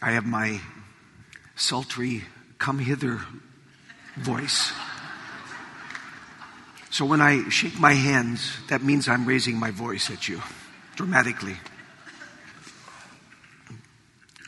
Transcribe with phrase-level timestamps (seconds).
[0.00, 0.60] I have my
[1.56, 2.22] sultry,
[2.58, 3.20] come hither
[4.16, 4.70] voice.
[6.90, 10.40] So when I shake my hands, that means I'm raising my voice at you
[10.94, 11.56] dramatically.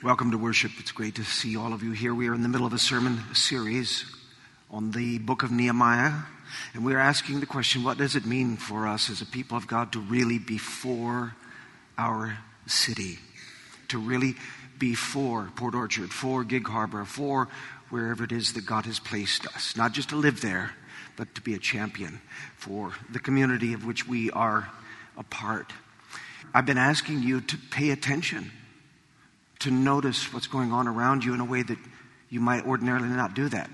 [0.05, 0.71] Welcome to worship.
[0.79, 2.15] It's great to see all of you here.
[2.15, 4.05] We are in the middle of a sermon series
[4.71, 6.13] on the book of Nehemiah,
[6.75, 9.67] and we're asking the question what does it mean for us as a people of
[9.67, 11.35] God to really be for
[11.99, 12.39] our
[12.69, 13.19] city?
[13.89, 14.37] To really
[14.81, 17.49] be for Port Orchard, for Gig Harbor, for
[17.91, 19.77] wherever it is that God has placed us.
[19.77, 20.75] Not just to live there,
[21.17, 22.21] but to be a champion
[22.57, 24.69] for the community of which we are
[25.17, 25.73] a part.
[26.53, 28.51] I've been asking you to pay attention,
[29.61, 31.79] to notice what's going on around you in a way that
[32.31, 33.71] you might ordinarily not do that.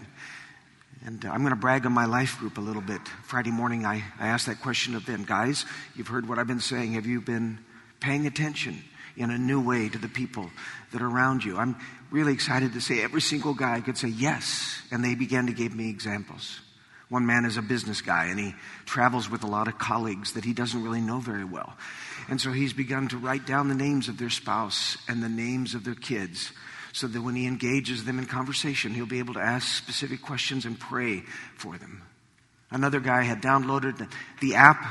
[1.05, 3.01] And I'm going to brag on my life group a little bit.
[3.23, 5.25] Friday morning, I, I asked that question of them.
[5.25, 6.95] Guys, you've heard what I've been saying.
[6.95, 7.61] Have you been
[8.01, 8.83] paying attention
[9.17, 10.51] in a new way to the people
[10.97, 11.59] that are around you?
[11.59, 11.77] I'm
[12.11, 14.81] really excited to say every single guy could say yes.
[14.91, 16.59] And they began to give me examples.
[17.11, 18.55] One man is a business guy and he
[18.87, 21.77] travels with a lot of colleagues that he doesn't really know very well.
[22.31, 25.75] And so he's begun to write down the names of their spouse and the names
[25.75, 26.51] of their kids
[26.95, 30.65] so that when he engages them in conversation, he'll be able to ask specific questions
[30.65, 31.23] and pray
[31.57, 32.01] for them.
[32.71, 34.83] Another guy had downloaded the app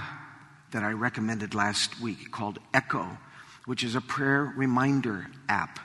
[0.72, 3.18] that I recommended last week called Echo,
[3.66, 5.80] which is a prayer reminder app.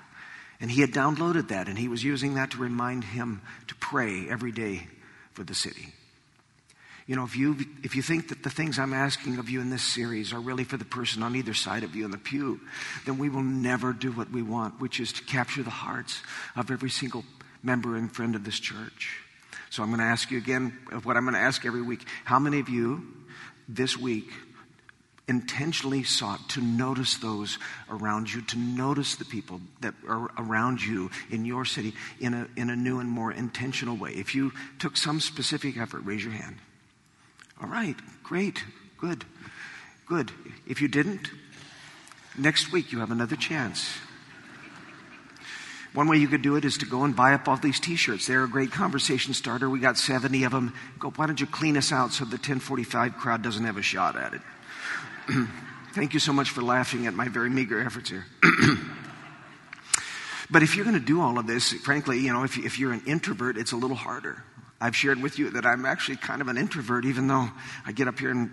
[0.61, 4.29] And he had downloaded that and he was using that to remind him to pray
[4.29, 4.87] every day
[5.33, 5.95] for the city.
[7.07, 9.71] You know, if you, if you think that the things I'm asking of you in
[9.71, 12.61] this series are really for the person on either side of you in the pew,
[13.05, 16.23] then we will never do what we want, which is to capture the hearts
[16.55, 17.25] of every single
[17.63, 19.19] member and friend of this church.
[19.71, 22.07] So I'm going to ask you again of what I'm going to ask every week.
[22.25, 23.07] How many of you
[23.69, 24.31] this week
[25.31, 27.57] intentionally sought to notice those
[27.89, 32.49] around you, to notice the people that are around you in your city in a,
[32.57, 34.11] in a new and more intentional way?
[34.11, 36.57] If you took some specific effort, raise your hand.
[37.63, 38.65] All right, great,
[38.99, 39.25] good,
[40.07, 40.33] good.
[40.67, 41.31] If you didn't,
[42.37, 43.89] next week you have another chance.
[45.93, 48.27] One way you could do it is to go and buy up all these t-shirts.
[48.27, 49.71] They're a great conversation starter.
[49.71, 50.75] We got 70 of them.
[50.99, 54.17] Go, why don't you clean us out so the 1045 crowd doesn't have a shot
[54.17, 54.41] at it?
[55.93, 58.27] Thank you so much for laughing at my very meager efforts here.
[60.51, 62.93] but if you're going to do all of this, frankly, you know, if, if you're
[62.93, 64.43] an introvert, it's a little harder.
[64.81, 67.51] I've shared with you that I'm actually kind of an introvert, even though
[67.85, 68.51] I get up here and,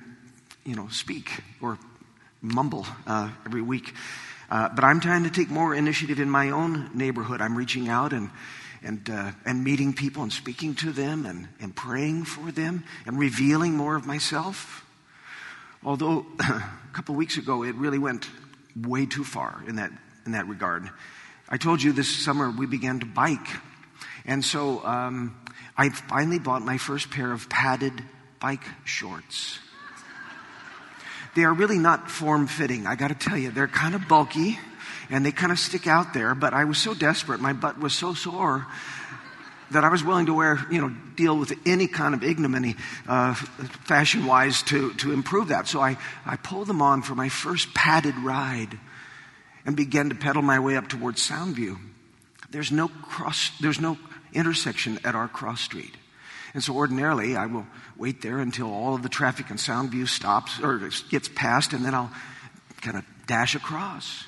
[0.65, 1.77] you know, speak or
[2.41, 3.93] mumble uh, every week.
[4.49, 7.41] Uh, but I'm trying to take more initiative in my own neighborhood.
[7.41, 8.31] I'm reaching out and
[8.83, 13.19] and uh, and meeting people and speaking to them and, and praying for them and
[13.19, 14.86] revealing more of myself.
[15.87, 18.29] Although a couple weeks ago it really went
[18.75, 19.89] way too far in that
[20.25, 20.89] in that regard.
[21.47, 23.47] I told you this summer we began to bike,
[24.25, 25.37] and so um,
[25.77, 27.93] I finally bought my first pair of padded
[28.41, 29.59] bike shorts.
[31.35, 32.85] They are really not form fitting.
[32.85, 34.59] I got to tell you, they're kind of bulky
[35.09, 37.39] and they kind of stick out there, but I was so desperate.
[37.39, 38.67] My butt was so sore
[39.71, 42.75] that I was willing to wear, you know, deal with any kind of ignominy,
[43.07, 45.67] uh, fashion wise, to, to improve that.
[45.67, 48.79] So I, I pulled them on for my first padded ride
[49.65, 51.77] and began to pedal my way up towards Soundview.
[52.49, 53.97] There's no cross, there's no
[54.33, 55.95] intersection at our cross street.
[56.53, 57.67] And so ordinarily I will
[57.97, 61.93] wait there until all of the traffic in Soundview stops or gets past and then
[61.93, 62.11] I'll
[62.81, 64.25] kind of dash across.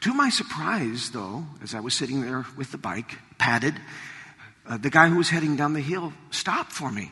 [0.00, 3.74] To my surprise, though, as I was sitting there with the bike padded,
[4.70, 7.10] uh, the guy who was heading down the hill stopped for me.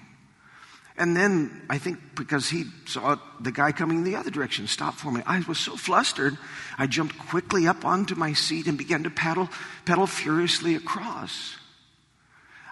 [0.96, 4.98] And then I think because he saw the guy coming in the other direction, stopped
[4.98, 5.22] for me.
[5.26, 6.38] I was so flustered,
[6.76, 9.48] I jumped quickly up onto my seat and began to paddle,
[9.84, 11.56] pedal furiously across.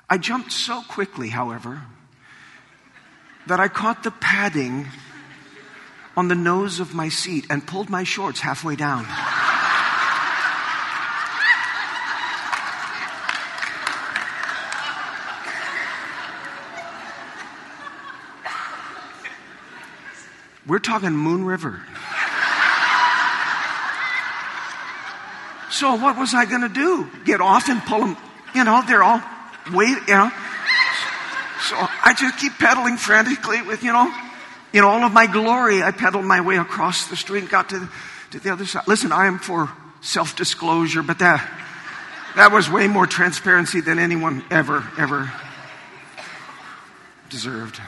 [0.09, 1.83] I jumped so quickly, however,
[3.49, 4.87] that I caught the padding
[6.17, 9.05] on the nose of my seat and pulled my shorts halfway down.
[20.67, 21.81] We're talking Moon River.
[25.71, 27.09] So what was I going to do?
[27.25, 28.17] Get off and pull them?
[28.55, 29.23] You know, they're all
[29.73, 30.31] wait, you know.
[31.69, 34.13] So I just keep pedaling frantically with, you know,
[34.73, 37.89] in all of my glory, I pedaled my way across the street got to,
[38.31, 38.87] to the other side.
[38.87, 39.71] Listen, I am for
[40.01, 41.47] self-disclosure, but that,
[42.37, 45.33] that was way more transparency than anyone ever, ever
[47.29, 47.81] deserved.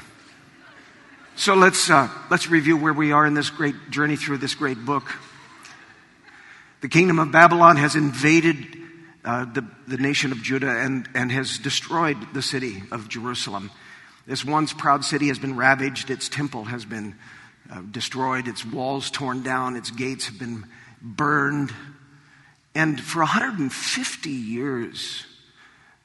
[1.39, 4.85] So let's, uh, let's review where we are in this great journey through this great
[4.85, 5.15] book.
[6.81, 8.57] The kingdom of Babylon has invaded
[9.25, 13.71] uh, the, the nation of Judah and, and has destroyed the city of Jerusalem.
[14.27, 17.15] This once proud city has been ravaged, its temple has been
[17.71, 20.65] uh, destroyed, its walls torn down, its gates have been
[21.01, 21.73] burned.
[22.75, 25.25] And for 150 years,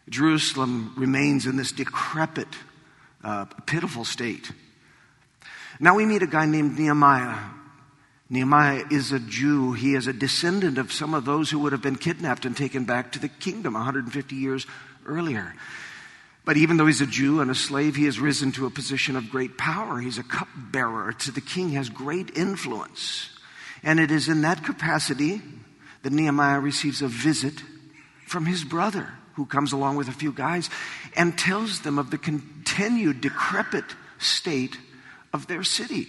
[0.07, 2.49] Jerusalem remains in this decrepit,
[3.23, 4.51] uh, pitiful state.
[5.79, 7.37] Now we meet a guy named Nehemiah
[8.33, 9.73] Nehemiah is a Jew.
[9.73, 12.83] He is a descendant of some of those who would have been kidnapped and taken
[12.83, 14.65] back to the kingdom 150 years
[15.05, 15.53] earlier.
[16.43, 19.15] But even though he's a Jew and a slave, he has risen to a position
[19.15, 19.99] of great power.
[19.99, 23.29] He's a cupbearer to the king, has great influence.
[23.83, 25.43] And it is in that capacity
[26.01, 27.61] that Nehemiah receives a visit
[28.25, 30.71] from his brother, who comes along with a few guys
[31.15, 33.85] and tells them of the continued decrepit
[34.17, 34.75] state
[35.33, 36.07] of their city.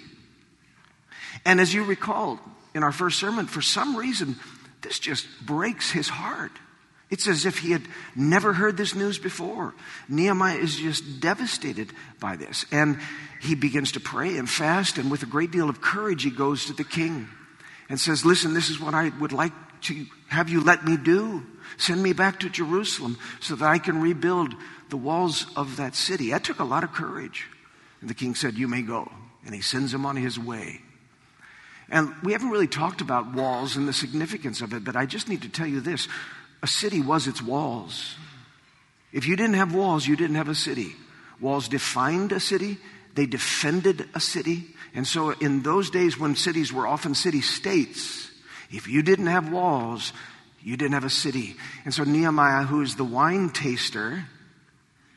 [1.45, 2.39] And as you recall
[2.75, 4.37] in our first sermon, for some reason,
[4.83, 6.53] this just breaks his heart.
[7.11, 7.83] It's as if he had
[8.17, 9.75] never heard this news before.
[10.09, 12.65] Nehemiah is just devastated by this.
[12.73, 12.99] And
[13.41, 16.67] he begins to pray and fast, and with a great deal of courage, he goes
[16.67, 17.29] to the king
[17.89, 21.45] and says, Listen, this is what I would like to have you let me do.
[21.77, 24.55] Send me back to Jerusalem so that I can rebuild
[24.89, 26.31] the walls of that city.
[26.31, 27.49] That took a lot of courage.
[28.05, 29.11] And the king said, You may go.
[29.47, 30.83] And he sends him on his way.
[31.89, 35.27] And we haven't really talked about walls and the significance of it, but I just
[35.27, 36.07] need to tell you this
[36.63, 38.15] a city was its walls.
[39.11, 40.93] If you didn't have walls, you didn't have a city.
[41.41, 42.77] Walls defined a city,
[43.15, 44.67] they defended a city.
[44.95, 48.31] And so, in those days when cities were often city states,
[48.71, 50.13] if you didn't have walls,
[50.63, 51.57] you didn't have a city.
[51.87, 54.27] And so, Nehemiah, who is the wine taster,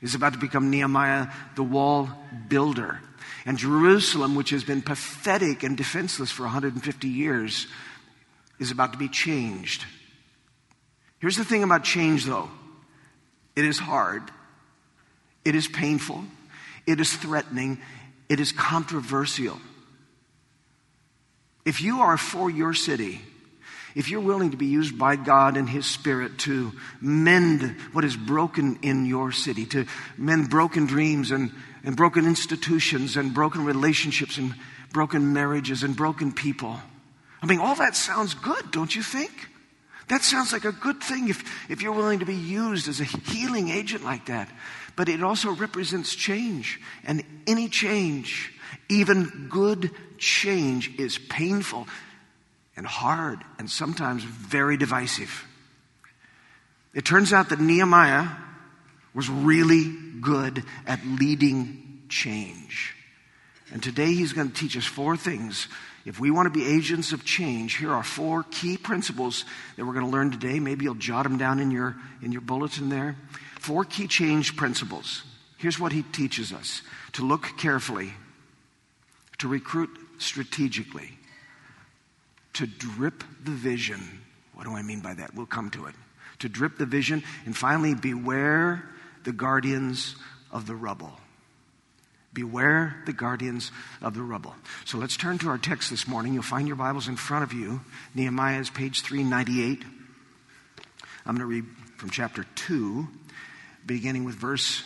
[0.02, 2.10] is about to become Nehemiah, the wall
[2.48, 3.00] builder.
[3.46, 7.68] And Jerusalem, which has been pathetic and defenseless for 150 years,
[8.60, 9.86] is about to be changed.
[11.20, 12.50] Here's the thing about change, though
[13.56, 14.24] it is hard,
[15.44, 16.24] it is painful,
[16.86, 17.80] it is threatening,
[18.30, 19.60] it is controversial.
[21.66, 23.22] If you are for your city,
[23.98, 26.72] if you're willing to be used by God and His Spirit to
[27.02, 29.86] mend what is broken in your city, to
[30.18, 31.52] mend broken dreams and
[31.88, 34.54] and broken institutions and broken relationships and
[34.92, 36.78] broken marriages and broken people.
[37.42, 39.32] I mean, all that sounds good, don't you think?
[40.10, 43.06] That sounds like a good thing if, if you're willing to be used as a
[43.06, 44.50] healing agent like that.
[44.98, 46.82] But it also represents change.
[47.06, 48.54] And any change,
[48.90, 51.88] even good change, is painful
[52.78, 55.46] and hard and sometimes very divisive.
[56.94, 58.28] It turns out that Nehemiah
[59.14, 62.94] was really good at leading change.
[63.74, 65.68] And today he's going to teach us four things.
[66.06, 69.44] If we want to be agents of change, here are four key principles
[69.76, 70.60] that we're going to learn today.
[70.60, 73.18] Maybe you'll jot them down in your, in your bulletin there.
[73.60, 75.24] Four key change principles.
[75.58, 76.82] Here's what he teaches us
[77.14, 78.14] to look carefully,
[79.40, 79.90] to recruit
[80.20, 81.18] strategically,
[82.58, 84.02] to drip the vision.
[84.54, 85.36] What do I mean by that?
[85.36, 85.96] We'll come to it.
[86.40, 88.84] To drip the vision, and finally, beware
[89.24, 90.16] the guardians
[90.52, 91.12] of the rubble.
[92.34, 93.72] Beware the guardians
[94.02, 94.56] of the rubble.
[94.86, 96.34] So let's turn to our text this morning.
[96.34, 97.82] You'll find your Bibles in front of you.
[98.16, 99.84] Nehemiah is page 398.
[101.26, 101.66] I'm going to read
[101.98, 103.08] from chapter 2,
[103.86, 104.84] beginning with verse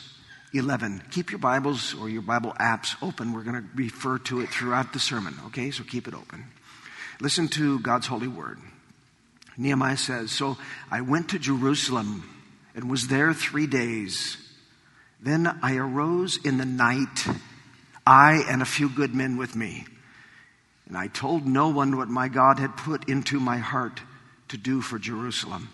[0.54, 1.04] 11.
[1.12, 3.32] Keep your Bibles or your Bible apps open.
[3.32, 5.72] We're going to refer to it throughout the sermon, okay?
[5.72, 6.46] So keep it open.
[7.22, 8.58] Listen to God's holy word.
[9.56, 10.58] Nehemiah says, So
[10.90, 12.28] I went to Jerusalem
[12.74, 14.38] and was there three days.
[15.22, 17.28] Then I arose in the night,
[18.08, 19.86] I and a few good men with me.
[20.88, 24.02] And I told no one what my God had put into my heart
[24.48, 25.70] to do for Jerusalem.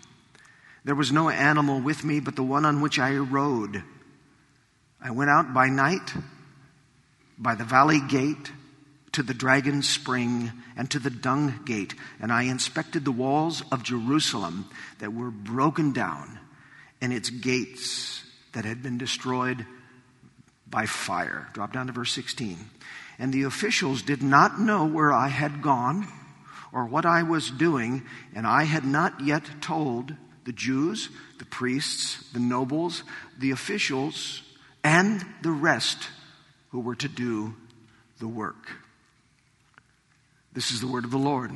[0.84, 3.82] There was no animal with me but the one on which I rode.
[5.00, 6.12] I went out by night,
[7.38, 8.52] by the valley gate,
[9.18, 13.82] to the dragon spring, and to the dung gate, and I inspected the walls of
[13.82, 14.70] Jerusalem
[15.00, 16.38] that were broken down
[17.00, 18.22] and its gates
[18.52, 19.66] that had been destroyed
[20.70, 21.48] by fire.
[21.52, 22.58] Drop down to verse 16.
[23.18, 26.06] And the officials did not know where I had gone
[26.72, 28.04] or what I was doing,
[28.36, 31.08] and I had not yet told the Jews,
[31.40, 33.02] the priests, the nobles,
[33.36, 34.42] the officials,
[34.84, 36.08] and the rest
[36.68, 37.56] who were to do
[38.20, 38.68] the work.
[40.52, 41.52] This is the word of the Lord.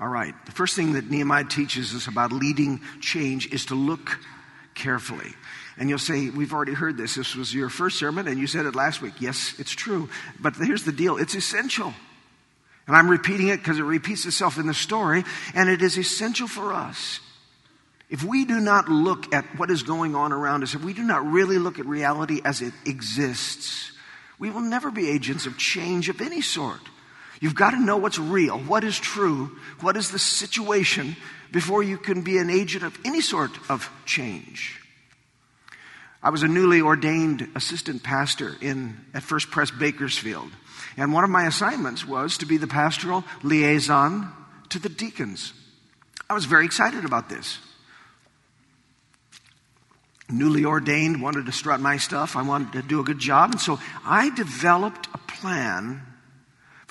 [0.00, 0.34] All right.
[0.46, 4.18] The first thing that Nehemiah teaches us about leading change is to look
[4.74, 5.32] carefully.
[5.76, 7.14] And you'll say, We've already heard this.
[7.14, 9.14] This was your first sermon, and you said it last week.
[9.20, 10.08] Yes, it's true.
[10.40, 11.94] But here's the deal it's essential.
[12.86, 16.48] And I'm repeating it because it repeats itself in the story, and it is essential
[16.48, 17.20] for us
[18.12, 21.02] if we do not look at what is going on around us, if we do
[21.02, 23.90] not really look at reality as it exists,
[24.38, 26.80] we will never be agents of change of any sort.
[27.42, 31.16] You've got to know what's real, what is true, what is the situation
[31.50, 34.80] before you can be an agent of any sort of change.
[36.22, 40.52] I was a newly ordained assistant pastor in, at First Pres Bakersfield.
[40.96, 44.32] And one of my assignments was to be the pastoral liaison
[44.68, 45.52] to the deacons.
[46.30, 47.58] I was very excited about this.
[50.30, 52.36] Newly ordained, wanted to strut my stuff.
[52.36, 53.50] I wanted to do a good job.
[53.50, 56.06] And so I developed a plan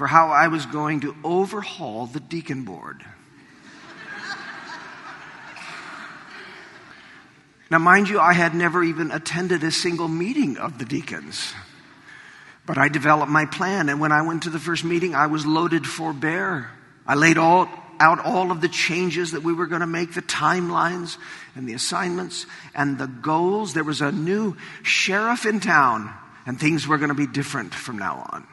[0.01, 3.05] for how I was going to overhaul the deacon board.
[7.69, 11.53] Now, mind you, I had never even attended a single meeting of the deacons.
[12.65, 15.45] But I developed my plan, and when I went to the first meeting, I was
[15.45, 16.71] loaded for bear.
[17.05, 20.23] I laid all, out all of the changes that we were going to make, the
[20.23, 21.19] timelines
[21.53, 23.75] and the assignments and the goals.
[23.75, 26.11] There was a new sheriff in town,
[26.47, 28.47] and things were going to be different from now on.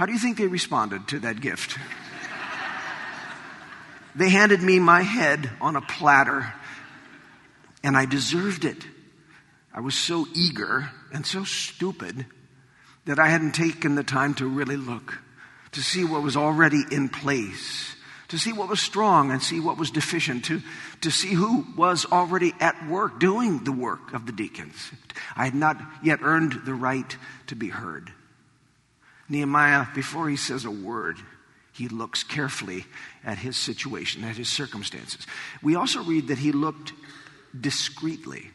[0.00, 1.78] How do you think they responded to that gift?
[4.14, 6.54] they handed me my head on a platter
[7.84, 8.82] and I deserved it.
[9.74, 12.24] I was so eager and so stupid
[13.04, 15.18] that I hadn't taken the time to really look,
[15.72, 17.94] to see what was already in place,
[18.28, 20.62] to see what was strong and see what was deficient, to,
[21.02, 24.92] to see who was already at work doing the work of the deacons.
[25.36, 27.14] I had not yet earned the right
[27.48, 28.14] to be heard.
[29.30, 31.16] Nehemiah, before he says a word,
[31.72, 32.84] he looks carefully
[33.24, 35.26] at his situation, at his circumstances.
[35.62, 36.92] We also read that he looked
[37.58, 38.50] discreetly.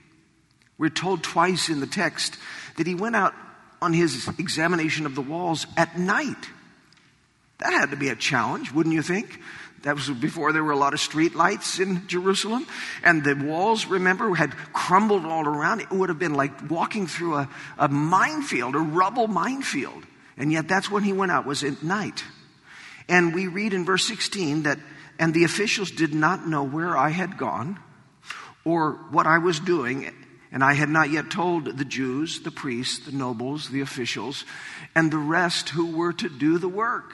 [0.77, 2.37] We're told twice in the text
[2.77, 3.33] that he went out
[3.81, 6.49] on his examination of the walls at night.
[7.59, 9.39] That had to be a challenge, wouldn't you think?
[9.83, 12.65] That was before there were a lot of street lights in Jerusalem.
[13.03, 15.81] And the walls, remember, had crumbled all around.
[15.81, 20.03] It would have been like walking through a, a minefield, a rubble minefield.
[20.37, 22.23] And yet that's when he went out, was at night.
[23.07, 24.79] And we read in verse 16 that,
[25.17, 27.79] and the officials did not know where I had gone
[28.65, 30.11] or what I was doing,
[30.51, 34.43] and I had not yet told the Jews, the priests, the nobles, the officials,
[34.95, 37.13] and the rest who were to do the work.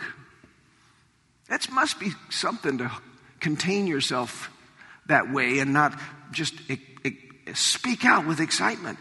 [1.50, 2.92] That must be something to
[3.42, 4.50] contain yourself
[5.08, 6.00] that way and not
[6.32, 6.54] just
[7.54, 8.98] speak out with excitement.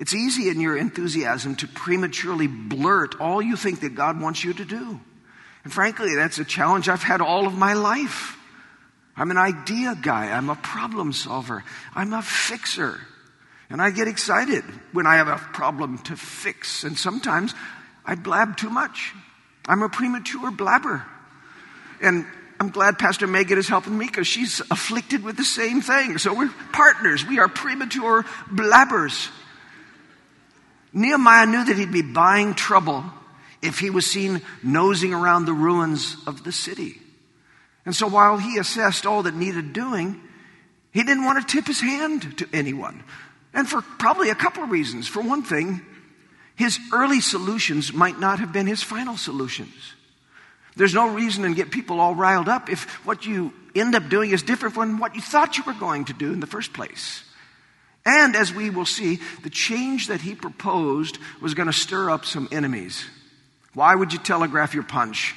[0.00, 4.54] It's easy in your enthusiasm to prematurely blurt all you think that God wants you
[4.54, 4.98] to do.
[5.62, 8.38] And frankly, that's a challenge I've had all of my life.
[9.14, 10.30] I'm an idea guy.
[10.30, 11.62] I'm a problem solver.
[11.94, 12.98] I'm a fixer.
[13.68, 16.82] And I get excited when I have a problem to fix.
[16.82, 17.54] And sometimes
[18.02, 19.12] I blab too much.
[19.66, 21.04] I'm a premature blabber.
[22.00, 22.24] And
[22.58, 26.16] I'm glad Pastor Megan is helping me because she's afflicted with the same thing.
[26.16, 27.26] So we're partners.
[27.26, 29.30] We are premature blabbers.
[30.92, 33.04] Nehemiah knew that he'd be buying trouble
[33.62, 37.00] if he was seen nosing around the ruins of the city.
[37.84, 40.20] And so while he assessed all that needed doing,
[40.92, 43.02] he didn't want to tip his hand to anyone.
[43.52, 45.08] And for probably a couple of reasons.
[45.08, 45.80] For one thing,
[46.56, 49.74] his early solutions might not have been his final solutions.
[50.76, 54.30] There's no reason to get people all riled up if what you end up doing
[54.30, 57.24] is different from what you thought you were going to do in the first place.
[58.04, 62.24] And as we will see, the change that he proposed was going to stir up
[62.24, 63.04] some enemies.
[63.74, 65.34] Why would you telegraph your punch?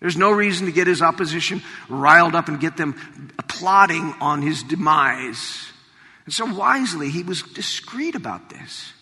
[0.00, 2.94] There's no reason to get his opposition riled up and get them
[3.46, 5.70] plotting on his demise.
[6.24, 8.92] And so wisely, he was discreet about this.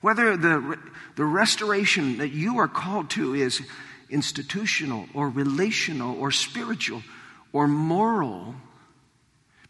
[0.00, 0.78] Whether the,
[1.16, 3.60] the restoration that you are called to is
[4.08, 7.02] institutional or relational or spiritual
[7.52, 8.54] or moral,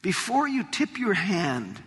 [0.02, 1.80] before you tip your hand,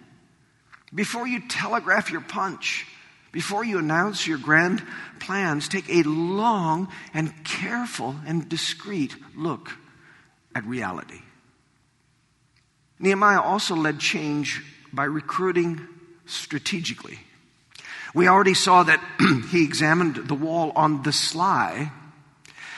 [0.94, 2.86] before you telegraph your punch,
[3.32, 4.84] before you announce your grand
[5.20, 9.72] plans, take a long and careful and discreet look
[10.56, 11.22] at reality.
[13.00, 14.62] Nehemiah also led change
[14.94, 15.82] by recruiting
[16.26, 17.20] strategically.
[18.14, 19.04] We already saw that
[19.50, 21.92] he examined the wall on the sly,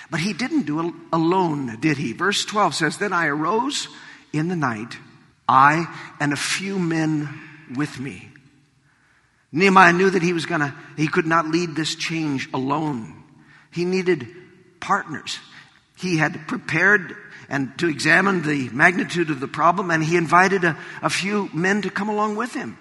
[0.09, 2.13] but he didn't do it alone, did he?
[2.13, 3.89] Verse 12 says, Then I arose
[4.31, 4.97] in the night,
[5.47, 5.85] I
[6.19, 7.29] and a few men
[7.75, 8.29] with me.
[9.51, 13.23] Nehemiah knew that he was gonna, he could not lead this change alone.
[13.71, 14.27] He needed
[14.79, 15.39] partners.
[15.97, 17.15] He had prepared
[17.47, 21.83] and to examine the magnitude of the problem, and he invited a, a few men
[21.83, 22.77] to come along with him.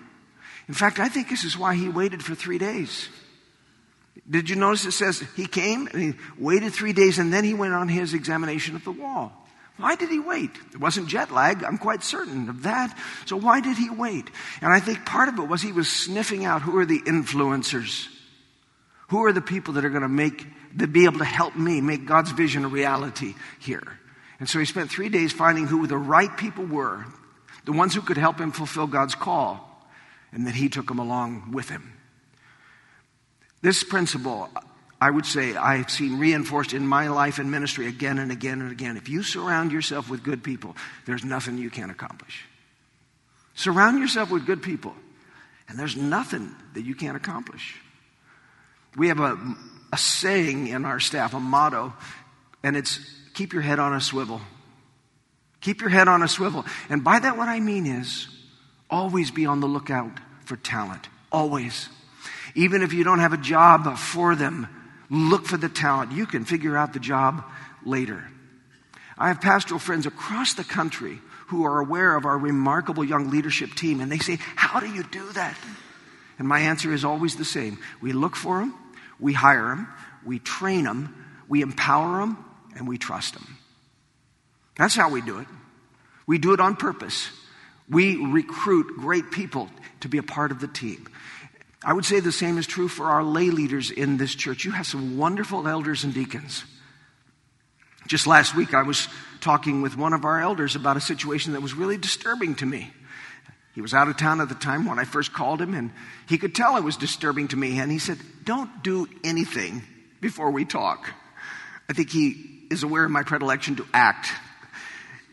[0.68, 3.09] In fact, I think this is why he waited for three days.
[4.28, 7.52] Did you notice it says he came and he waited three days and then he
[7.52, 9.44] went on his examination of the wall?
[9.76, 10.50] Why did he wait?
[10.73, 11.64] It wasn't jet lag.
[11.64, 12.97] I'm quite certain of that.
[13.26, 14.31] So why did he wait?
[14.61, 18.07] And I think part of it was he was sniffing out who are the influencers?
[19.09, 21.81] Who are the people that are going to make, that be able to help me
[21.81, 23.99] make God's vision a reality here?
[24.38, 27.04] And so he spent three days finding who the right people were,
[27.64, 29.88] the ones who could help him fulfill God's call,
[30.33, 31.93] and then he took them along with him.
[33.62, 34.50] This principle,
[35.05, 38.73] I would say I've seen reinforced in my life and ministry again and again and
[38.73, 38.97] again.
[38.97, 42.47] If you surround yourself with good people, there's nothing you can't accomplish.
[43.55, 44.95] Surround yourself with good people,
[45.69, 47.77] and there's nothing that you can't accomplish.
[48.97, 49.37] We have a,
[49.93, 51.93] a saying in our staff, a motto,
[52.63, 52.99] and it's
[53.35, 54.41] keep your head on a swivel.
[55.61, 56.65] Keep your head on a swivel.
[56.89, 58.27] And by that, what I mean is
[58.89, 60.13] always be on the lookout
[60.47, 61.11] for talent.
[61.31, 61.91] Always.
[62.55, 64.67] Even if you don't have a job for them,
[65.11, 66.13] Look for the talent.
[66.13, 67.45] You can figure out the job
[67.85, 68.25] later.
[69.17, 73.75] I have pastoral friends across the country who are aware of our remarkable young leadership
[73.75, 75.57] team, and they say, How do you do that?
[76.39, 78.75] And my answer is always the same we look for them,
[79.21, 79.89] we hire them,
[80.25, 81.15] we train them,
[81.49, 82.45] we empower them,
[82.77, 83.59] and we trust them.
[84.77, 85.47] That's how we do it.
[86.27, 87.29] We do it on purpose.
[87.89, 89.69] We recruit great people
[90.01, 91.07] to be a part of the team.
[91.85, 94.64] I would say the same is true for our lay leaders in this church.
[94.64, 96.64] You have some wonderful elders and deacons.
[98.09, 99.09] Just last week, I was
[99.41, 102.91] talking with one of our elders about a situation that was really disturbing to me.
[103.75, 105.91] He was out of town at the time when I first called him, and
[106.29, 107.81] he could tell it was disturbing to me.
[107.81, 109.83] And he said, Don't do anything
[110.21, 111.11] before we talk.
[111.88, 114.31] I think he is aware of my predilection to act.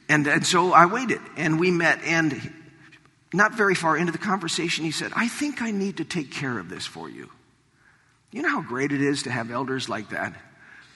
[0.10, 2.52] And, and so I waited, and we met, and
[3.34, 6.60] not very far into the conversation, he said, I think I need to take care
[6.60, 7.30] of this for you.
[8.32, 10.34] You know how great it is to have elders like that?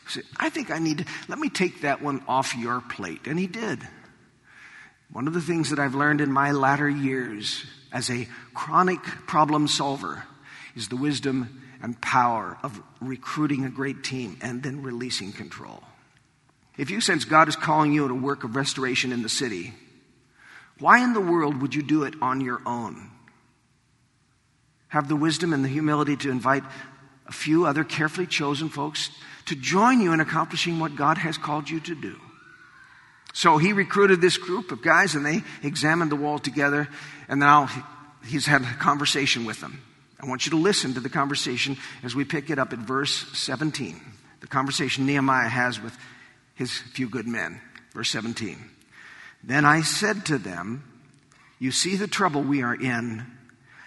[0.05, 3.27] He said, I think I need to, let me take that one off your plate.
[3.27, 3.79] And he did.
[5.11, 9.67] One of the things that I've learned in my latter years as a chronic problem
[9.67, 10.23] solver
[10.75, 15.83] is the wisdom and power of recruiting a great team and then releasing control.
[16.77, 19.73] If you sense God is calling you to a work of restoration in the city,
[20.79, 23.09] why in the world would you do it on your own?
[24.89, 26.63] Have the wisdom and the humility to invite
[27.27, 29.09] a few other carefully chosen folks
[29.45, 32.15] to join you in accomplishing what God has called you to do.
[33.33, 36.87] So he recruited this group of guys and they examined the wall together,
[37.27, 37.69] and now
[38.25, 39.81] he's had a conversation with them.
[40.19, 43.11] I want you to listen to the conversation as we pick it up at verse
[43.37, 43.99] 17.
[44.39, 45.97] The conversation Nehemiah has with
[46.53, 47.59] his few good men.
[47.93, 48.57] Verse 17.
[49.45, 50.83] Then I said to them,
[51.59, 53.25] You see the trouble we are in,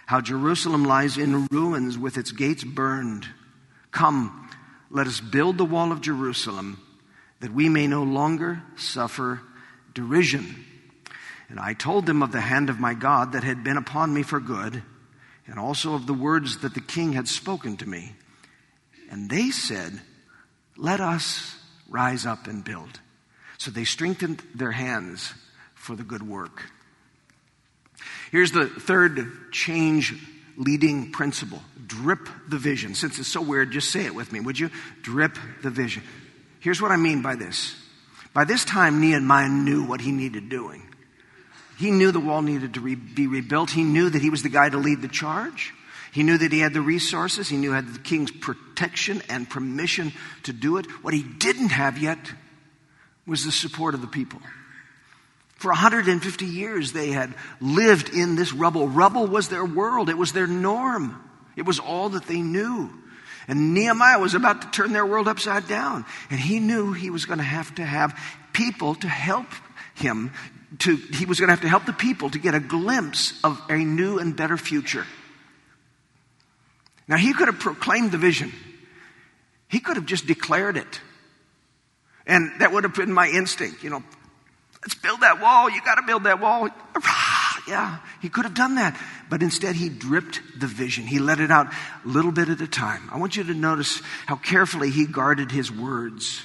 [0.06, 3.26] how Jerusalem lies in ruins with its gates burned.
[3.90, 4.48] Come,
[4.88, 6.80] let us build the wall of Jerusalem,
[7.40, 9.40] that we may no longer suffer
[9.94, 10.64] derision.
[11.48, 14.22] And I told them of the hand of my God that had been upon me
[14.22, 14.82] for good,
[15.48, 18.14] and also of the words that the king had spoken to me.
[19.10, 20.00] And they said,
[20.76, 21.56] Let us
[21.88, 23.00] rise up and build.
[23.56, 25.34] So they strengthened their hands
[25.88, 26.64] for the good work.
[28.30, 30.14] Here's the third change
[30.58, 32.94] leading principle drip the vision.
[32.94, 34.68] Since it's so weird, just say it with me, would you?
[35.00, 36.02] Drip the vision.
[36.60, 37.74] Here's what I mean by this.
[38.34, 40.82] By this time, Nehemiah knew what he needed doing.
[41.78, 43.70] He knew the wall needed to re- be rebuilt.
[43.70, 45.72] He knew that he was the guy to lead the charge.
[46.12, 47.48] He knew that he had the resources.
[47.48, 50.84] He knew he had the king's protection and permission to do it.
[51.02, 52.18] What he didn't have yet
[53.26, 54.40] was the support of the people.
[55.58, 58.86] For 150 years, they had lived in this rubble.
[58.86, 61.20] Rubble was their world, it was their norm,
[61.56, 62.90] it was all that they knew.
[63.48, 66.04] And Nehemiah was about to turn their world upside down.
[66.30, 68.18] And he knew he was going to have to have
[68.52, 69.46] people to help
[69.94, 70.32] him.
[70.80, 73.58] To, he was going to have to help the people to get a glimpse of
[73.70, 75.06] a new and better future.
[77.08, 78.52] Now, he could have proclaimed the vision,
[79.66, 81.00] he could have just declared it.
[82.26, 83.82] And that would have been my instinct.
[83.82, 84.04] You know,
[84.88, 85.68] Let's build that wall.
[85.68, 86.70] You got to build that wall.
[87.66, 88.98] Yeah, he could have done that.
[89.28, 91.06] But instead, he dripped the vision.
[91.06, 93.10] He let it out a little bit at a time.
[93.12, 96.42] I want you to notice how carefully he guarded his words.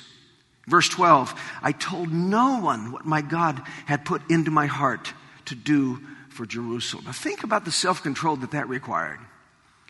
[0.67, 5.13] Verse 12 I told no one what my God had put into my heart
[5.45, 7.05] to do for Jerusalem.
[7.05, 9.19] Now, think about the self control that that required.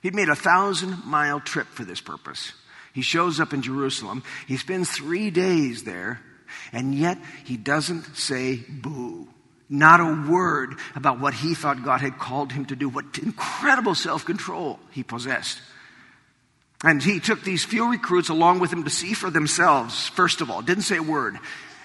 [0.04, 2.54] He'd made a thousand mile trip for this purpose.
[2.94, 4.22] He shows up in Jerusalem.
[4.48, 6.22] He spends three days there
[6.72, 9.28] and yet he doesn't say boo.
[9.70, 13.96] Not a word about what he thought God had called him to do, what incredible
[13.96, 15.62] self control he possessed.
[16.84, 20.52] And he took these few recruits along with him to see for themselves, first of
[20.52, 20.62] all.
[20.62, 21.38] Didn't say a word.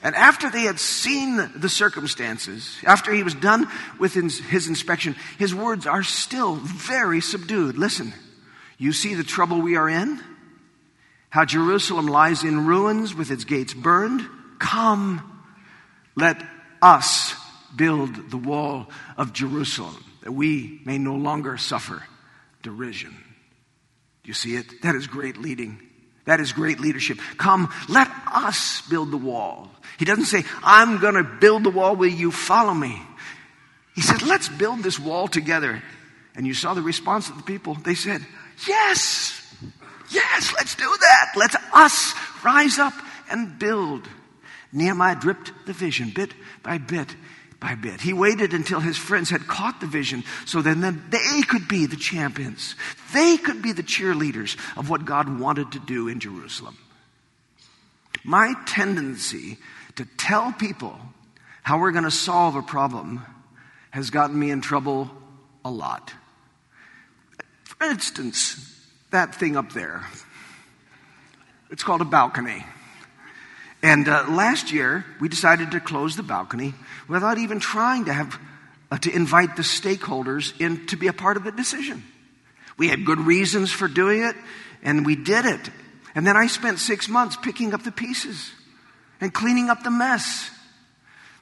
[0.02, 5.54] And after they had seen the circumstances, after he was done with his inspection, his
[5.54, 7.78] words are still very subdued.
[7.78, 8.12] Listen,
[8.76, 10.20] you see the trouble we are in?
[11.30, 14.26] How Jerusalem lies in ruins with its gates burned?
[14.58, 15.42] Come,
[16.16, 16.42] let
[16.82, 17.34] us
[17.74, 22.02] build the wall of Jerusalem that we may no longer suffer
[22.62, 23.10] derision.
[24.22, 24.82] Do you see it?
[24.82, 25.80] That is great leading.
[26.24, 27.18] That is great leadership.
[27.38, 29.70] Come, let us build the wall.
[29.98, 31.96] He doesn't say, I'm going to build the wall.
[31.96, 33.00] Will you follow me?
[33.94, 35.82] He said, let's build this wall together.
[36.36, 37.74] And you saw the response of the people.
[37.74, 38.20] They said,
[38.66, 39.42] yes,
[40.10, 41.32] yes, let's do that.
[41.34, 42.92] Let us rise up
[43.30, 44.06] and build.
[44.72, 47.14] Nehemiah dripped the vision bit by bit
[47.60, 48.00] by bit.
[48.00, 51.96] He waited until his friends had caught the vision so then, they could be the
[51.96, 52.76] champions.
[53.12, 56.76] They could be the cheerleaders of what God wanted to do in Jerusalem.
[58.24, 59.58] My tendency
[59.96, 60.98] to tell people
[61.62, 63.24] how we're going to solve a problem
[63.90, 65.10] has gotten me in trouble
[65.64, 66.12] a lot.
[67.64, 70.06] For instance, that thing up there.
[71.70, 72.64] It's called a balcony.
[73.82, 76.74] And uh, last year, we decided to close the balcony
[77.06, 78.38] without even trying to have
[78.90, 82.02] uh, to invite the stakeholders in to be a part of the decision.
[82.76, 84.34] We had good reasons for doing it,
[84.82, 85.70] and we did it.
[86.14, 88.50] And then I spent six months picking up the pieces
[89.20, 90.50] and cleaning up the mess.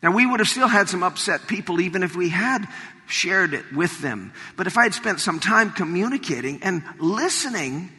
[0.02, 2.66] Now, we would have still had some upset people even if we had
[3.06, 4.32] shared it with them.
[4.56, 7.90] But if I had spent some time communicating and listening,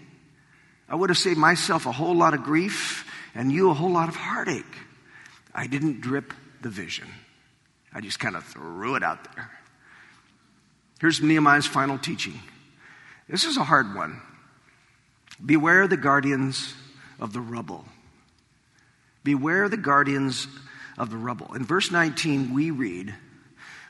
[0.87, 3.06] I would have saved myself a whole lot of grief
[3.37, 4.65] and you a whole lot of heartache.
[5.53, 7.07] I didn't drip the vision.
[7.93, 9.51] I just kind of threw it out there.
[10.99, 12.39] Here's Nehemiah's final teaching.
[13.29, 14.21] This is a hard one.
[15.45, 16.73] Beware the guardians
[17.19, 17.85] of the rubble.
[19.23, 20.47] Beware the guardians
[20.97, 21.53] of the rubble.
[21.53, 23.13] In verse 19, we read,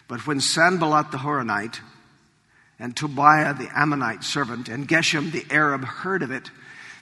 [0.09, 1.79] But when Sanballat the Horonite
[2.79, 6.51] and Tobiah the Ammonite servant and Geshem the Arab heard of it,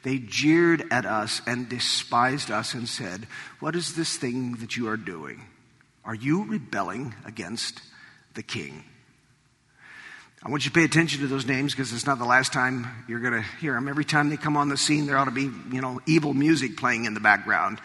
[0.06, 3.28] they jeered at us and despised us and said,
[3.60, 5.41] What is this thing that you are doing?
[6.06, 7.82] Are you rebelling against
[8.36, 8.84] the king?
[10.44, 12.88] I want you to pay attention to those names because it's not the last time
[13.08, 13.88] you're going to hear them.
[13.88, 16.78] Every time they come on the scene, there ought to be, you know, evil music
[16.78, 17.80] playing in the background.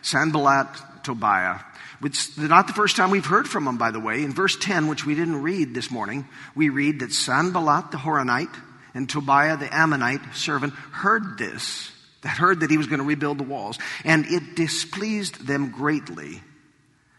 [0.00, 0.68] Sanballat,
[1.02, 1.58] Tobiah.
[2.02, 4.22] It's not the first time we've heard from them, by the way.
[4.22, 8.54] In verse 10, which we didn't read this morning, we read that Sanballat the Horonite
[8.94, 13.38] and Tobiah the Ammonite servant heard this, that heard that he was going to rebuild
[13.38, 16.42] the walls, and it displeased them greatly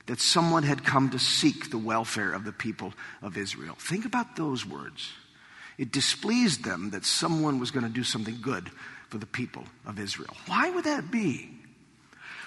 [0.07, 3.75] that someone had come to seek the welfare of the people of Israel.
[3.77, 5.11] Think about those words.
[5.77, 8.71] It displeased them that someone was going to do something good
[9.09, 10.35] for the people of Israel.
[10.47, 11.51] Why would that be?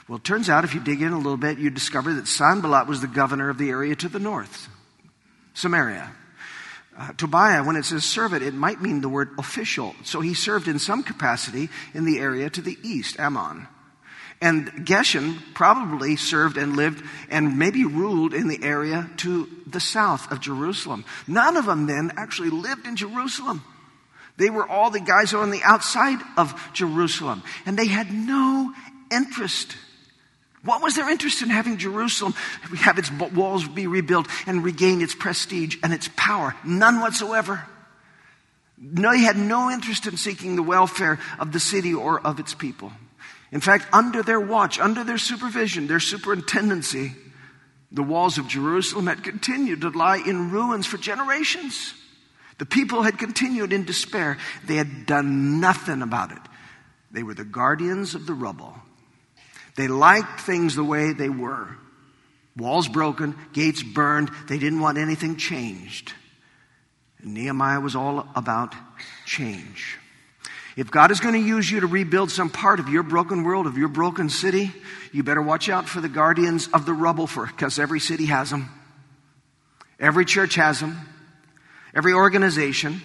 [0.08, 2.88] Well, it turns out if you dig in a little bit, you discover that Sanballat
[2.88, 4.68] was the governor of the area to the north,
[5.54, 6.10] Samaria.
[6.96, 9.94] Uh, Tobiah, when it says servant, it might mean the word official.
[10.04, 13.66] So he served in some capacity in the area to the east, Ammon.
[14.42, 20.30] And Geshem probably served and lived and maybe ruled in the area to the south
[20.32, 21.04] of Jerusalem.
[21.28, 23.62] None of them then actually lived in Jerusalem.
[24.36, 27.42] They were all the guys on the outside of Jerusalem.
[27.66, 28.74] And they had no
[29.12, 29.76] interest
[30.64, 32.34] what was their interest in having Jerusalem
[32.76, 36.54] have its walls be rebuilt and regain its prestige and its power?
[36.64, 37.64] None whatsoever.
[38.78, 42.54] No, he had no interest in seeking the welfare of the city or of its
[42.54, 42.92] people.
[43.50, 47.12] In fact, under their watch, under their supervision, their superintendency,
[47.90, 51.94] the walls of Jerusalem had continued to lie in ruins for generations.
[52.58, 54.38] The people had continued in despair.
[54.64, 56.38] They had done nothing about it.
[57.10, 58.74] They were the guardians of the rubble.
[59.76, 61.76] They liked things the way they were.
[62.56, 64.30] Walls broken, gates burned.
[64.48, 66.12] They didn't want anything changed.
[67.22, 68.74] And Nehemiah was all about
[69.24, 69.98] change.
[70.76, 73.66] If God is going to use you to rebuild some part of your broken world,
[73.66, 74.72] of your broken city,
[75.12, 78.50] you better watch out for the guardians of the rubble for because every city has
[78.50, 78.70] them.
[80.00, 80.98] Every church has them.
[81.94, 83.02] Every organization.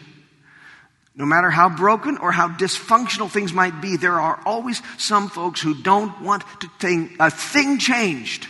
[1.18, 5.60] No matter how broken or how dysfunctional things might be, there are always some folks
[5.60, 8.48] who don't want to a thing changed.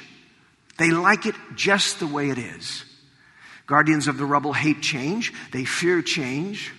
[0.78, 2.84] They like it just the way it is.
[3.68, 5.34] Guardians of the rubble hate change.
[5.54, 6.74] They fear change.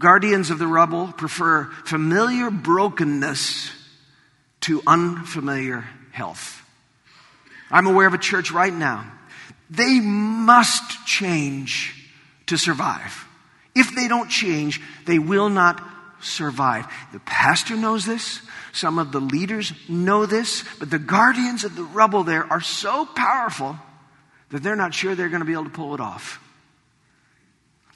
[0.00, 3.70] Guardians of the rubble prefer familiar brokenness
[4.62, 6.60] to unfamiliar health.
[7.70, 9.10] I'm aware of a church right now.
[9.70, 12.10] They must change
[12.46, 13.26] to survive.
[13.74, 15.82] If they don't change, they will not
[16.20, 16.86] survive.
[17.12, 18.40] The pastor knows this.
[18.72, 23.06] Some of the leaders know this, but the guardians of the rubble there are so
[23.06, 23.78] powerful
[24.50, 26.40] that they're not sure they're going to be able to pull it off.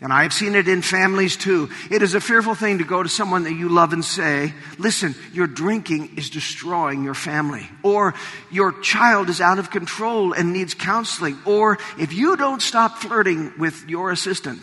[0.01, 1.71] And I've seen it in families too.
[1.91, 5.17] It is a fearful thing to go to someone that you love and say, listen,
[5.33, 7.69] your drinking is destroying your family.
[7.83, 8.14] Or
[8.53, 11.37] your child is out of control and needs counseling.
[11.45, 14.62] Or if you don't stop flirting with your assistant,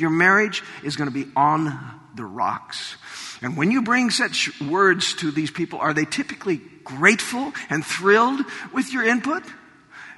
[0.00, 1.78] your marriage is going to be on
[2.14, 2.96] the rocks.
[3.42, 8.40] And when you bring such words to these people, are they typically grateful and thrilled
[8.72, 9.42] with your input?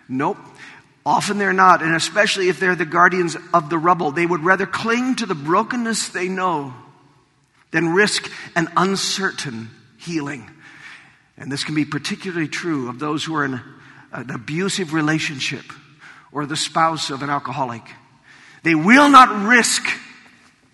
[0.08, 0.38] Nope.
[1.04, 4.12] Often they're not, and especially if they're the guardians of the rubble.
[4.12, 6.74] They would rather cling to the brokenness they know
[7.72, 9.68] than risk an uncertain
[9.98, 10.48] healing.
[11.36, 13.60] And this can be particularly true of those who are in
[14.12, 15.64] an abusive relationship
[16.30, 17.82] or the spouse of an alcoholic.
[18.62, 19.84] They will not risk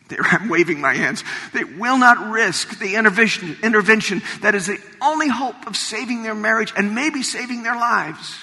[0.31, 1.24] I'm waving my hands.
[1.53, 6.35] They will not risk the intervention, intervention that is the only hope of saving their
[6.35, 8.37] marriage and maybe saving their lives.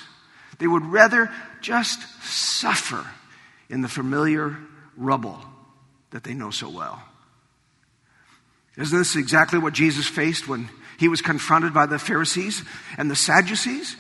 [0.59, 1.31] They would rather
[1.61, 3.05] just suffer
[3.69, 4.57] in the familiar
[4.95, 5.39] rubble
[6.11, 7.01] that they know so well.
[8.77, 12.63] Isn't this exactly what Jesus faced when he was confronted by the Pharisees
[12.97, 13.95] and the Sadducees?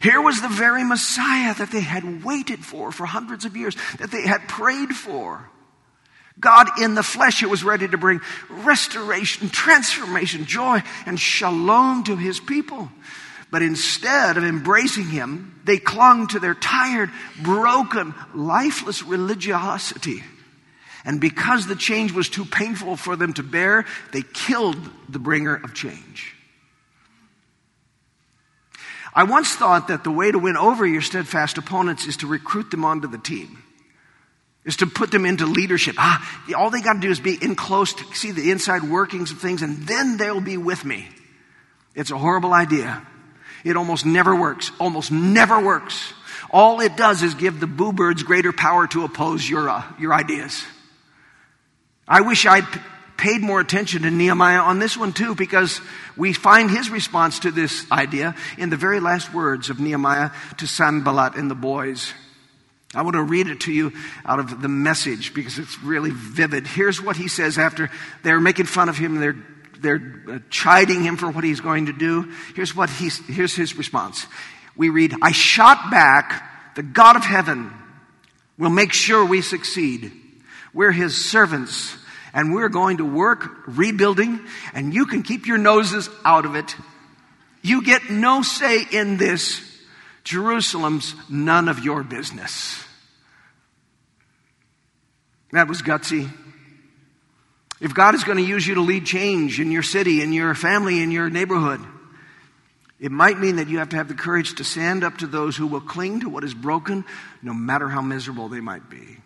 [0.00, 4.10] Here was the very Messiah that they had waited for for hundreds of years, that
[4.10, 5.50] they had prayed for.
[6.38, 12.16] God in the flesh who was ready to bring restoration, transformation, joy, and shalom to
[12.16, 12.90] his people.
[13.50, 17.10] But instead of embracing him, they clung to their tired,
[17.42, 20.22] broken, lifeless religiosity.
[21.04, 25.56] And because the change was too painful for them to bear, they killed the bringer
[25.56, 26.36] of change.
[29.18, 32.70] I once thought that the way to win over your steadfast opponents is to recruit
[32.70, 33.60] them onto the team
[34.64, 35.96] is to put them into leadership.
[35.98, 39.32] Ah, all they got to do is be in close to see the inside workings
[39.32, 41.08] of things, and then they'll be with me.
[41.96, 43.04] It's a horrible idea.
[43.64, 44.70] It almost never works.
[44.78, 46.12] Almost never works.
[46.52, 50.14] All it does is give the boo birds greater power to oppose your, uh, your
[50.14, 50.62] ideas.
[52.06, 52.68] I wish I'd
[53.18, 55.80] paid more attention to Nehemiah on this one too, because
[56.16, 60.66] we find his response to this idea in the very last words of Nehemiah to
[60.66, 62.14] Sanballat and the boys.
[62.94, 63.92] I want to read it to you
[64.24, 66.66] out of the message because it's really vivid.
[66.66, 67.90] Here's what he says after
[68.22, 69.36] they're making fun of him, they're,
[69.78, 72.32] they're uh, chiding him for what he's going to do.
[72.54, 74.26] Here's what he's, here's his response.
[74.74, 77.72] We read, I shot back, the God of heaven
[78.56, 80.12] will make sure we succeed.
[80.72, 81.97] We're his servants
[82.32, 84.40] and we're going to work rebuilding
[84.74, 86.74] and you can keep your noses out of it.
[87.62, 89.64] You get no say in this
[90.24, 92.84] Jerusalem's none of your business.
[95.52, 96.30] That was gutsy.
[97.80, 100.54] If God is going to use you to lead change in your city, in your
[100.54, 101.80] family, in your neighborhood,
[103.00, 105.56] it might mean that you have to have the courage to stand up to those
[105.56, 107.04] who will cling to what is broken,
[107.42, 109.18] no matter how miserable they might be.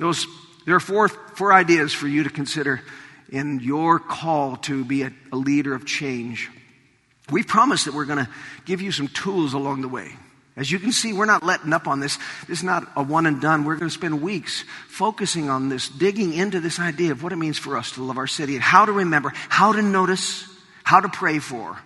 [0.00, 0.26] Those,
[0.64, 2.80] there are four, four ideas for you to consider
[3.28, 6.48] in your call to be a, a leader of change.
[7.30, 8.30] We promised that we're going to
[8.64, 10.10] give you some tools along the way.
[10.56, 12.18] As you can see, we're not letting up on this.
[12.48, 13.64] This is not a one and done.
[13.64, 17.36] We're going to spend weeks focusing on this, digging into this idea of what it
[17.36, 20.44] means for us to love our city and how to remember, how to notice,
[20.82, 21.78] how to pray for.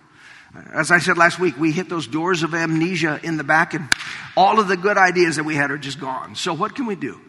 [0.73, 3.89] As I said last week, we hit those doors of amnesia in the back and
[4.37, 6.35] all of the good ideas that we had are just gone.
[6.35, 7.19] So what can we do?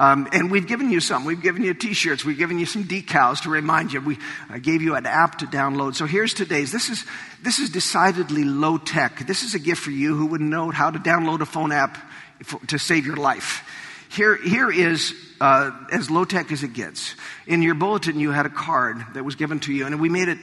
[0.00, 1.26] Um, and we've given you some.
[1.26, 2.24] We've given you t-shirts.
[2.24, 4.00] We've given you some decals to remind you.
[4.00, 4.16] We
[4.48, 5.94] uh, gave you an app to download.
[5.94, 6.72] So here's today's.
[6.72, 7.04] This is,
[7.42, 9.26] this is decidedly low tech.
[9.26, 11.98] This is a gift for you who wouldn't know how to download a phone app
[12.68, 13.62] to save your life.
[14.10, 17.14] Here, here is uh, as low tech as it gets.
[17.46, 20.28] In your bulletin, you had a card that was given to you, and we made
[20.28, 20.38] it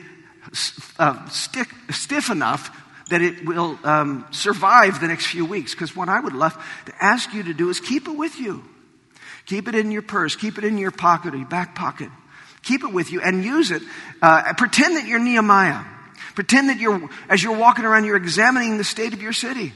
[0.99, 2.69] uh, stick, stiff enough
[3.09, 5.73] that it will um, survive the next few weeks.
[5.73, 6.53] Because what I would love
[6.85, 8.63] to ask you to do is keep it with you.
[9.47, 10.36] Keep it in your purse.
[10.36, 12.10] Keep it in your pocket or your back pocket.
[12.63, 13.81] Keep it with you and use it.
[14.21, 15.83] Uh, pretend that you're Nehemiah.
[16.36, 19.73] Pretend that you're, as you're walking around, you're examining the state of your city.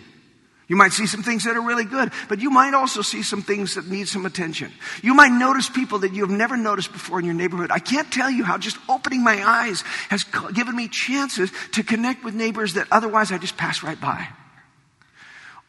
[0.67, 3.41] You might see some things that are really good, but you might also see some
[3.41, 4.71] things that need some attention.
[5.01, 7.71] You might notice people that you have never noticed before in your neighborhood.
[7.71, 12.23] I can't tell you how just opening my eyes has given me chances to connect
[12.23, 14.27] with neighbors that otherwise I just pass right by.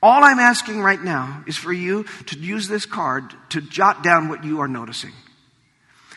[0.02, 4.28] All I'm asking right now is for you to use this card to jot down
[4.28, 5.12] what you are noticing.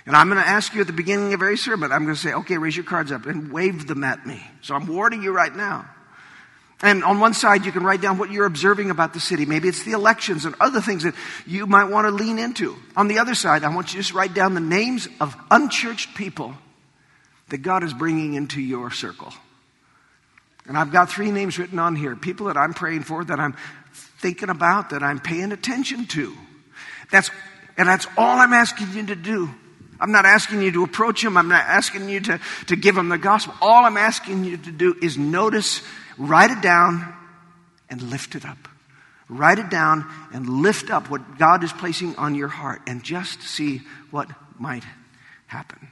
[0.08, 2.22] And I'm going to ask you at the beginning of every sermon, I'm going to
[2.22, 4.42] say, okay, raise your cards up and wave them at me.
[4.62, 5.88] So I'm warning you right now.
[6.82, 9.46] And on one side, you can write down what you're observing about the city.
[9.46, 12.76] Maybe it's the elections and other things that you might want to lean into.
[12.98, 16.16] On the other side, I want you to just write down the names of unchurched
[16.16, 16.54] people
[17.50, 19.32] that God is bringing into your circle.
[20.68, 23.56] And I've got three names written on here people that I'm praying for, that I'm
[24.20, 26.36] thinking about, that I'm paying attention to.
[27.12, 27.30] That's,
[27.78, 29.50] and that's all I'm asking you to do.
[30.00, 31.38] I'm not asking you to approach them.
[31.38, 33.54] I'm not asking you to, to give them the gospel.
[33.62, 35.82] All I'm asking you to do is notice
[36.18, 37.14] Write it down
[37.90, 38.58] and lift it up.
[39.28, 43.42] Write it down and lift up what God is placing on your heart and just
[43.42, 44.84] see what might
[45.48, 45.88] happen.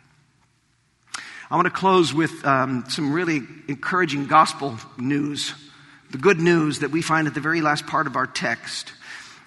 [1.53, 5.53] I want to close with um, some really encouraging gospel news.
[6.09, 8.91] The good news that we find at the very last part of our text.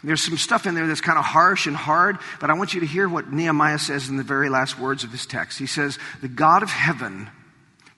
[0.04, 2.80] There's some stuff in there that's kind of harsh and hard, but I want you
[2.82, 5.58] to hear what Nehemiah says in the very last words of his text.
[5.58, 7.28] He says, The God of heaven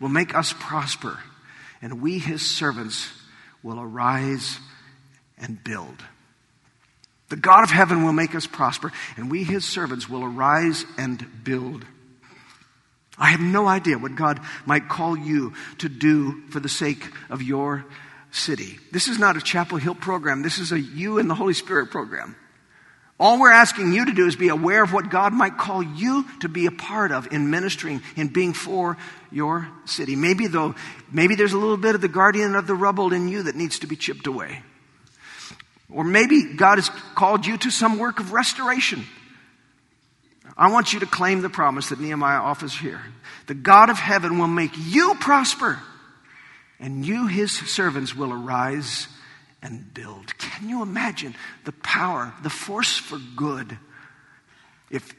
[0.01, 1.19] will make us prosper
[1.83, 3.13] and we, his servants,
[3.63, 4.59] will arise
[5.37, 6.03] and build.
[7.29, 11.45] The God of heaven will make us prosper, and we, his servants, will arise and
[11.45, 11.85] build.
[13.19, 17.43] I have no idea what God might call you to do for the sake of
[17.43, 17.85] your
[18.31, 18.79] city.
[18.93, 20.43] This is not a Chapel Hill program.
[20.43, 22.37] This is a you and the Holy Spirit program.
[23.21, 26.25] All we're asking you to do is be aware of what God might call you
[26.41, 28.97] to be a part of in ministering, in being for
[29.33, 30.15] your city.
[30.15, 30.77] Maybe though,
[31.11, 33.81] maybe there's a little bit of the guardian of the rubble in you that needs
[33.81, 34.63] to be chipped away.
[35.91, 39.05] Or maybe God has called you to some work of restoration.
[40.59, 43.01] I want you to claim the promise that Nehemiah offers here.
[43.47, 45.79] The God of heaven will make you prosper,
[46.81, 49.07] and you, his servants, will arise
[49.63, 50.37] and build.
[50.39, 53.79] Can you imagine the power, the force for good?
[54.91, 55.15] If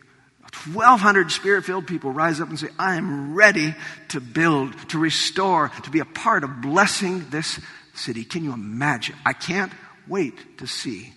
[0.74, 3.76] 1,200 spirit filled people rise up and say, I am ready
[4.10, 7.60] to build, to restore, to be a part of blessing this
[7.94, 8.24] city.
[8.24, 9.16] Can you imagine?
[9.26, 9.72] I can't
[10.08, 11.14] wait to see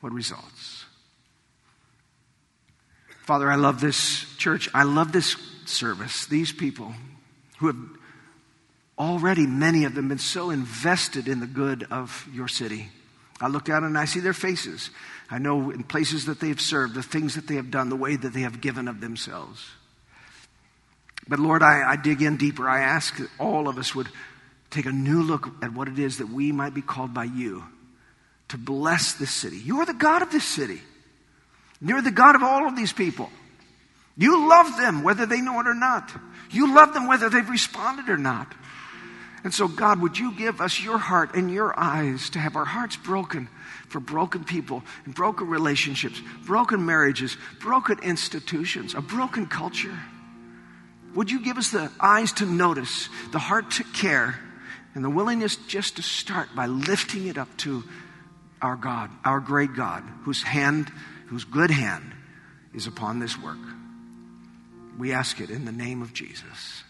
[0.00, 0.79] what results.
[3.30, 4.68] Father, I love this church.
[4.74, 6.26] I love this service.
[6.26, 6.92] These people
[7.58, 7.76] who have
[8.98, 12.88] already many of them been so invested in the good of your city.
[13.40, 14.90] I look out and I see their faces.
[15.30, 18.16] I know in places that they've served, the things that they have done, the way
[18.16, 19.64] that they have given of themselves.
[21.28, 22.68] But Lord, I, I dig in deeper.
[22.68, 24.08] I ask that all of us would
[24.70, 27.62] take a new look at what it is that we might be called by you
[28.48, 29.58] to bless this city.
[29.58, 30.80] You are the God of this city.
[31.80, 33.30] You're the God of all of these people.
[34.16, 36.10] You love them whether they know it or not.
[36.50, 38.52] You love them whether they've responded or not.
[39.42, 42.66] And so, God, would you give us your heart and your eyes to have our
[42.66, 43.48] hearts broken
[43.88, 49.98] for broken people and broken relationships, broken marriages, broken institutions, a broken culture?
[51.14, 54.38] Would you give us the eyes to notice, the heart to care,
[54.94, 57.84] and the willingness just to start by lifting it up to
[58.60, 60.92] our God, our great God, whose hand,
[61.30, 62.12] whose good hand
[62.74, 63.56] is upon this work?
[64.98, 66.82] We ask it in the name of Jesus.